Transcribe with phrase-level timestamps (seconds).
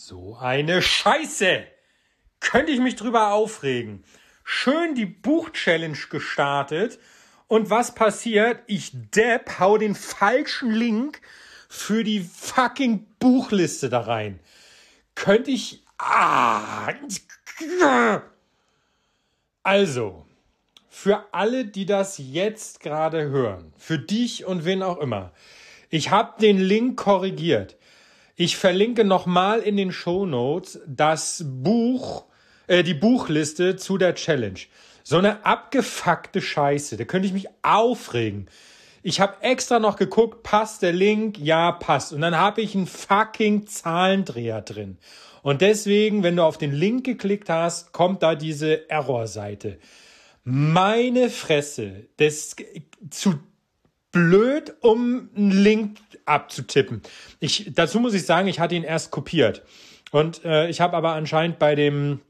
[0.00, 1.64] So eine Scheiße!
[2.38, 4.04] Könnte ich mich drüber aufregen.
[4.44, 7.00] Schön die Buch-Challenge gestartet.
[7.48, 8.62] Und was passiert?
[8.68, 11.20] Ich depp, hau den falschen Link
[11.68, 14.38] für die fucking Buchliste da rein.
[15.16, 15.84] Könnte ich.
[15.98, 16.92] Ah.
[19.64, 20.26] Also,
[20.88, 25.32] für alle, die das jetzt gerade hören, für dich und wen auch immer,
[25.90, 27.77] ich habe den Link korrigiert.
[28.40, 32.24] Ich verlinke nochmal in den Show Notes das Buch,
[32.68, 34.60] äh, die Buchliste zu der Challenge.
[35.02, 36.96] So eine abgefuckte Scheiße.
[36.96, 38.46] Da könnte ich mich aufregen.
[39.02, 41.36] Ich habe extra noch geguckt, passt der Link?
[41.36, 42.12] Ja, passt.
[42.12, 44.98] Und dann habe ich einen fucking Zahlendreher drin.
[45.42, 49.80] Und deswegen, wenn du auf den Link geklickt hast, kommt da diese Errorseite.
[50.44, 52.54] Meine Fresse, das
[53.10, 53.40] zu
[54.12, 55.98] blöd, um einen Link
[56.28, 57.02] abzutippen.
[57.40, 59.62] Ich, dazu muss ich sagen, ich hatte ihn erst kopiert.
[60.10, 62.20] Und äh, ich habe aber anscheinend bei dem,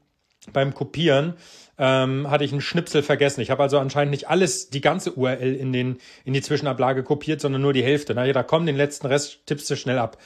[0.51, 1.35] beim Kopieren
[1.77, 3.41] ähm, hatte ich einen Schnipsel vergessen.
[3.41, 7.39] Ich habe also anscheinend nicht alles, die ganze URL in, den, in die Zwischenablage kopiert,
[7.39, 8.13] sondern nur die Hälfte.
[8.13, 10.17] Na ja, da komm, den letzten Rest tippst du schnell ab.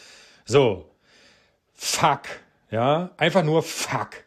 [0.46, 0.90] So.
[1.74, 2.22] Fuck.
[2.72, 4.24] Ja, einfach nur fuck.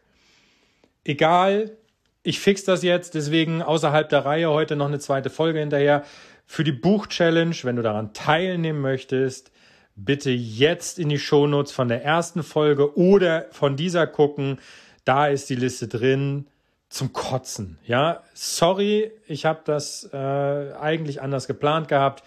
[1.05, 1.77] Egal,
[2.23, 6.05] ich fix das jetzt, deswegen außerhalb der Reihe heute noch eine zweite Folge hinterher.
[6.47, 9.51] Für die Buch-Challenge, wenn du daran teilnehmen möchtest,
[9.97, 14.59] bitte jetzt in die Shownotes von der ersten Folge oder von dieser gucken.
[15.05, 16.47] Da ist die Liste drin
[16.89, 17.79] zum Kotzen.
[17.85, 22.23] Ja, sorry, ich habe das äh, eigentlich anders geplant gehabt.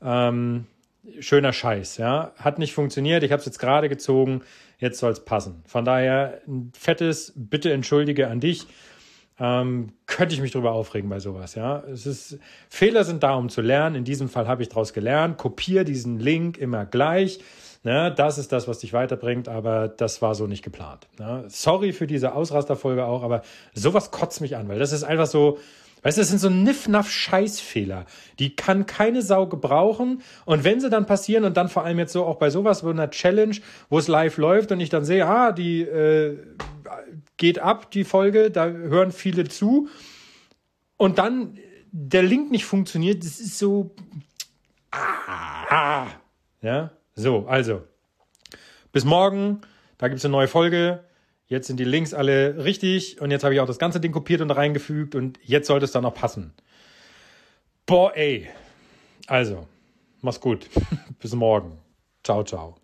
[0.00, 0.66] Ähm,
[1.18, 3.24] schöner Scheiß, ja, hat nicht funktioniert.
[3.24, 4.42] Ich habe es jetzt gerade gezogen.
[4.78, 5.62] Jetzt soll es passen.
[5.66, 8.66] Von daher ein fettes Bitte entschuldige an dich
[9.38, 11.82] ähm, könnte ich mich drüber aufregen bei sowas, ja.
[11.92, 13.96] Es ist, Fehler sind da, um zu lernen.
[13.96, 15.36] In diesem Fall habe ich daraus gelernt.
[15.36, 17.40] Kopier diesen Link immer gleich.
[17.82, 21.06] Ne, das ist das, was dich weiterbringt, aber das war so nicht geplant.
[21.20, 21.44] Ne.
[21.46, 23.42] Sorry für diese Ausrasterfolge auch, aber
[23.74, 25.58] sowas kotzt mich an, weil das ist einfach so,
[26.02, 28.04] Weißt du, das sind so Niff-Naff-Scheißfehler.
[28.38, 30.22] Die kann keine Sau gebrauchen.
[30.44, 32.90] Und wenn sie dann passieren und dann vor allem jetzt so auch bei sowas, bei
[32.90, 33.56] einer Challenge,
[33.88, 36.38] wo es live läuft und ich dann sehe, ah, die äh,
[37.36, 39.88] geht ab, die Folge, da hören viele zu.
[40.96, 41.58] Und dann
[41.92, 43.94] der Link nicht funktioniert, das ist so.
[44.90, 46.06] Ah,
[46.62, 47.82] ja, so, also.
[48.92, 49.60] Bis morgen,
[49.98, 51.04] da gibt es eine neue Folge.
[51.48, 54.40] Jetzt sind die Links alle richtig und jetzt habe ich auch das ganze Ding kopiert
[54.40, 56.52] und reingefügt und jetzt sollte es dann auch passen.
[57.86, 58.48] Boah, ey.
[59.26, 59.66] Also,
[60.22, 60.68] mach's gut.
[61.20, 61.78] Bis morgen.
[62.24, 62.76] Ciao, ciao.